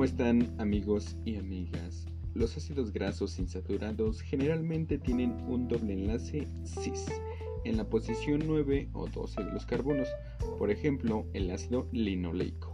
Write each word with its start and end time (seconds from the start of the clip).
¿Cómo 0.00 0.06
están 0.06 0.50
amigos 0.56 1.14
y 1.26 1.36
amigas? 1.36 2.06
Los 2.32 2.56
ácidos 2.56 2.90
grasos 2.90 3.38
insaturados 3.38 4.22
generalmente 4.22 4.96
tienen 4.96 5.32
un 5.46 5.68
doble 5.68 5.92
enlace 5.92 6.48
cis 6.64 7.04
en 7.66 7.76
la 7.76 7.84
posición 7.84 8.40
9 8.46 8.88
o 8.94 9.06
12 9.08 9.44
de 9.44 9.52
los 9.52 9.66
carbonos, 9.66 10.08
por 10.58 10.70
ejemplo 10.70 11.26
el 11.34 11.50
ácido 11.50 11.86
linoleico. 11.92 12.72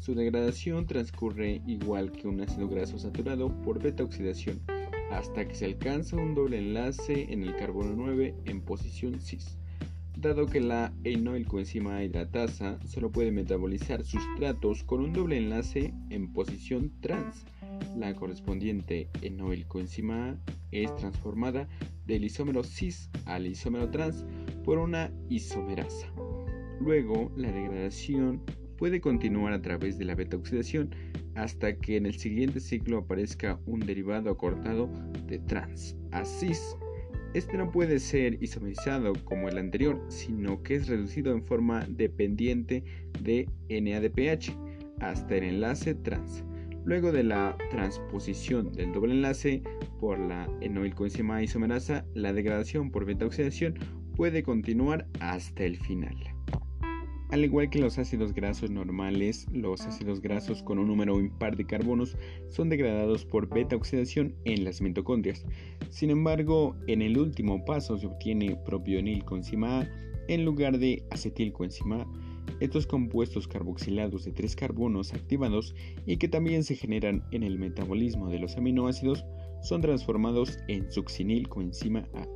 Su 0.00 0.16
degradación 0.16 0.84
transcurre 0.88 1.62
igual 1.64 2.10
que 2.10 2.26
un 2.26 2.40
ácido 2.40 2.68
graso 2.68 2.98
saturado 2.98 3.56
por 3.62 3.80
beta 3.80 4.02
oxidación 4.02 4.60
hasta 5.12 5.46
que 5.46 5.54
se 5.54 5.66
alcanza 5.66 6.16
un 6.16 6.34
doble 6.34 6.58
enlace 6.58 7.32
en 7.32 7.44
el 7.44 7.54
carbono 7.54 7.92
9 7.94 8.34
en 8.46 8.60
posición 8.60 9.20
cis 9.20 9.58
dado 10.24 10.46
que 10.46 10.60
la 10.60 10.90
enoilcoenzima 11.04 12.02
hidratasa 12.02 12.78
solo 12.86 13.12
puede 13.12 13.30
metabolizar 13.30 14.02
sustratos 14.04 14.82
con 14.82 15.00
un 15.00 15.12
doble 15.12 15.36
enlace 15.36 15.92
en 16.08 16.32
posición 16.32 16.92
trans. 17.00 17.44
La 17.98 18.14
correspondiente 18.14 19.10
enoilcoenzima 19.20 20.30
A 20.30 20.36
es 20.72 20.96
transformada 20.96 21.68
del 22.06 22.24
isómero 22.24 22.64
cis 22.64 23.10
al 23.26 23.46
isómero 23.46 23.90
trans 23.90 24.24
por 24.64 24.78
una 24.78 25.12
isomerasa. 25.28 26.10
Luego, 26.80 27.30
la 27.36 27.52
degradación 27.52 28.40
puede 28.78 29.02
continuar 29.02 29.52
a 29.52 29.60
través 29.60 29.98
de 29.98 30.06
la 30.06 30.14
beta 30.14 30.38
oxidación 30.38 30.94
hasta 31.34 31.76
que 31.76 31.98
en 31.98 32.06
el 32.06 32.14
siguiente 32.14 32.60
ciclo 32.60 32.98
aparezca 32.98 33.60
un 33.66 33.80
derivado 33.80 34.30
acortado 34.30 34.88
de 35.26 35.38
trans 35.38 35.96
a 36.12 36.24
cis 36.24 36.76
este 37.34 37.56
no 37.56 37.70
puede 37.70 37.98
ser 37.98 38.42
isomerizado 38.42 39.12
como 39.24 39.48
el 39.48 39.58
anterior, 39.58 40.00
sino 40.08 40.62
que 40.62 40.76
es 40.76 40.88
reducido 40.88 41.32
en 41.32 41.44
forma 41.44 41.84
dependiente 41.88 42.84
de 43.20 43.48
NADPH 43.68 44.56
hasta 45.00 45.36
el 45.36 45.44
enlace 45.44 45.94
trans. 45.94 46.44
Luego 46.84 47.12
de 47.12 47.24
la 47.24 47.56
transposición 47.70 48.72
del 48.72 48.92
doble 48.92 49.14
enlace 49.14 49.62
por 50.00 50.18
la 50.18 50.48
enoilcoenzima 50.60 51.42
isomerasa, 51.42 52.04
la 52.14 52.32
degradación 52.32 52.90
por 52.90 53.04
beta 53.04 53.26
oxidación 53.26 53.74
puede 54.16 54.42
continuar 54.42 55.06
hasta 55.18 55.64
el 55.64 55.76
final. 55.76 56.33
Al 57.34 57.44
igual 57.44 57.68
que 57.68 57.80
los 57.80 57.98
ácidos 57.98 58.32
grasos 58.32 58.70
normales, 58.70 59.48
los 59.52 59.80
ácidos 59.80 60.20
grasos 60.20 60.62
con 60.62 60.78
un 60.78 60.86
número 60.86 61.18
impar 61.18 61.56
de 61.56 61.66
carbonos 61.66 62.16
son 62.48 62.68
degradados 62.68 63.24
por 63.24 63.48
beta 63.48 63.74
oxidación 63.74 64.36
en 64.44 64.62
las 64.62 64.80
mitocondrias. 64.80 65.44
Sin 65.90 66.10
embargo, 66.10 66.76
en 66.86 67.02
el 67.02 67.18
último 67.18 67.64
paso 67.64 67.98
se 67.98 68.06
obtiene 68.06 68.56
propionilcoenzima 68.64 69.80
A 69.80 69.88
en 70.28 70.44
lugar 70.44 70.78
de 70.78 71.02
acetilcoenzima 71.10 72.02
A. 72.02 72.06
Estos 72.60 72.86
compuestos 72.86 73.48
carboxilados 73.48 74.24
de 74.24 74.30
tres 74.30 74.54
carbonos 74.54 75.12
activados 75.12 75.74
y 76.06 76.18
que 76.18 76.28
también 76.28 76.62
se 76.62 76.76
generan 76.76 77.24
en 77.32 77.42
el 77.42 77.58
metabolismo 77.58 78.28
de 78.28 78.38
los 78.38 78.56
aminoácidos 78.56 79.24
son 79.60 79.80
transformados 79.80 80.60
en 80.68 80.88
succinilcoenzima 80.88 82.06
A. 82.14 82.28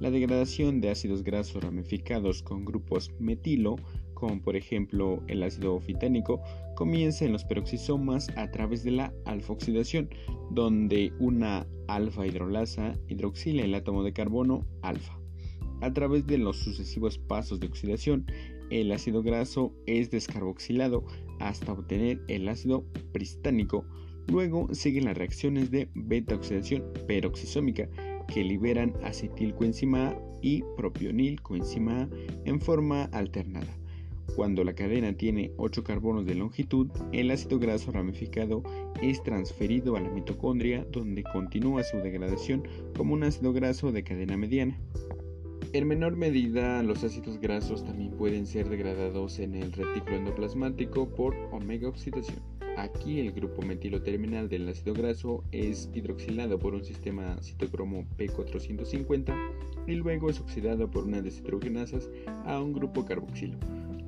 La 0.00 0.12
degradación 0.12 0.80
de 0.80 0.90
ácidos 0.90 1.24
grasos 1.24 1.62
ramificados 1.62 2.42
con 2.44 2.64
grupos 2.64 3.10
metilo 3.18 3.76
como 4.18 4.42
por 4.42 4.56
ejemplo 4.56 5.22
el 5.28 5.42
ácido 5.42 5.78
fitánico, 5.80 6.42
comienza 6.74 7.24
en 7.24 7.32
los 7.32 7.44
peroxisomas 7.44 8.28
a 8.36 8.50
través 8.50 8.82
de 8.82 8.90
la 8.90 9.14
alfa-oxidación, 9.24 10.10
donde 10.50 11.12
una 11.20 11.66
alfa 11.86 12.26
hidrolasa 12.26 12.98
hidroxila 13.08 13.62
el 13.62 13.74
átomo 13.74 14.02
de 14.02 14.12
carbono 14.12 14.66
alfa. 14.82 15.18
A 15.80 15.92
través 15.92 16.26
de 16.26 16.38
los 16.38 16.56
sucesivos 16.58 17.18
pasos 17.18 17.60
de 17.60 17.68
oxidación, 17.68 18.26
el 18.70 18.90
ácido 18.90 19.22
graso 19.22 19.72
es 19.86 20.10
descarboxilado 20.10 21.04
hasta 21.38 21.72
obtener 21.72 22.20
el 22.26 22.48
ácido 22.48 22.84
pristánico. 23.12 23.84
Luego 24.26 24.74
siguen 24.74 25.04
las 25.04 25.16
reacciones 25.16 25.70
de 25.70 25.88
beta-oxidación 25.94 26.84
peroxisómica 27.06 27.88
que 28.26 28.42
liberan 28.42 28.92
acetilcoenzima 29.04 30.08
A 30.08 30.18
y 30.42 30.62
propionilcoenzima 30.76 32.02
A 32.02 32.08
en 32.44 32.60
forma 32.60 33.04
alternada. 33.04 33.78
Cuando 34.34 34.62
la 34.62 34.74
cadena 34.74 35.12
tiene 35.12 35.52
8 35.56 35.82
carbonos 35.82 36.24
de 36.24 36.34
longitud, 36.34 36.88
el 37.12 37.30
ácido 37.30 37.58
graso 37.58 37.90
ramificado 37.90 38.62
es 39.02 39.22
transferido 39.22 39.96
a 39.96 40.00
la 40.00 40.10
mitocondria 40.10 40.86
donde 40.92 41.24
continúa 41.24 41.82
su 41.82 41.96
degradación 41.98 42.62
como 42.96 43.14
un 43.14 43.24
ácido 43.24 43.52
graso 43.52 43.90
de 43.90 44.04
cadena 44.04 44.36
mediana. 44.36 44.78
En 45.72 45.86
menor 45.86 46.16
medida, 46.16 46.82
los 46.82 47.04
ácidos 47.04 47.38
grasos 47.38 47.84
también 47.84 48.12
pueden 48.12 48.46
ser 48.46 48.70
degradados 48.70 49.38
en 49.38 49.54
el 49.54 49.72
retículo 49.72 50.16
endoplasmático 50.16 51.08
por 51.10 51.34
omega 51.52 51.88
oxidación. 51.88 52.38
Aquí 52.78 53.18
el 53.18 53.32
grupo 53.32 53.60
metilo 53.62 54.00
terminal 54.02 54.48
del 54.48 54.68
ácido 54.68 54.94
graso 54.94 55.42
es 55.50 55.90
hidroxilado 55.92 56.58
por 56.58 56.74
un 56.74 56.84
sistema 56.84 57.36
citocromo 57.42 58.06
P450 58.16 59.34
y 59.88 59.96
luego 59.96 60.30
es 60.30 60.38
oxidado 60.38 60.88
por 60.88 61.04
una 61.04 61.20
deshidrogenasas 61.20 62.08
a 62.46 62.60
un 62.60 62.72
grupo 62.72 63.04
carboxilo. 63.04 63.58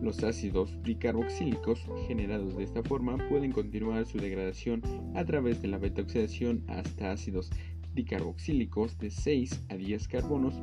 Los 0.00 0.22
ácidos 0.22 0.76
dicarboxílicos 0.84 1.84
generados 2.06 2.56
de 2.56 2.64
esta 2.64 2.82
forma 2.82 3.16
pueden 3.28 3.50
continuar 3.50 4.06
su 4.06 4.18
degradación 4.18 4.80
a 5.14 5.24
través 5.24 5.60
de 5.60 5.68
la 5.68 5.78
beta-oxidación 5.78 6.62
hasta 6.68 7.10
ácidos 7.10 7.50
dicarboxílicos 7.94 8.96
de 8.98 9.10
6 9.10 9.64
a 9.68 9.76
10 9.76 10.08
carbonos. 10.08 10.54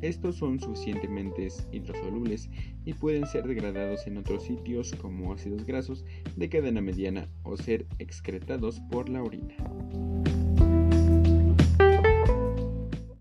Estos 0.00 0.36
son 0.36 0.58
suficientemente 0.58 1.48
hidrosolubles 1.70 2.50
y 2.84 2.94
pueden 2.94 3.26
ser 3.26 3.46
degradados 3.46 4.06
en 4.06 4.16
otros 4.16 4.44
sitios 4.44 4.92
como 5.00 5.32
ácidos 5.32 5.64
grasos 5.64 6.04
de 6.34 6.48
cadena 6.48 6.80
mediana 6.80 7.28
o 7.44 7.56
ser 7.56 7.86
excretados 7.98 8.80
por 8.90 9.08
la 9.08 9.22
orina. 9.22 9.54